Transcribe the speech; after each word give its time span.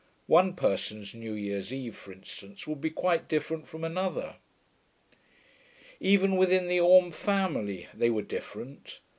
One 0.25 0.53
person's 0.55 1.13
new 1.13 1.33
year's 1.33 1.71
eve, 1.71 1.95
for 1.95 2.11
instance, 2.11 2.65
will 2.65 2.73
be 2.75 2.89
quite 2.89 3.27
different 3.27 3.67
from 3.67 3.83
another. 3.83 4.37
Even 5.99 6.37
within 6.37 6.67
the 6.67 6.79
Orme 6.79 7.11
family, 7.11 7.87
they 7.93 8.09
were 8.09 8.23
different. 8.23 8.99